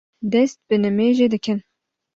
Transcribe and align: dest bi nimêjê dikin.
dest 0.31 0.59
bi 0.67 0.75
nimêjê 0.83 1.27
dikin. 1.33 1.59